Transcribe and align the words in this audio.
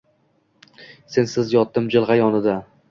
Sensiz 1.17 1.55
yotdim 1.59 1.95
jilg‘a 1.97 2.21
yonida 2.25 2.63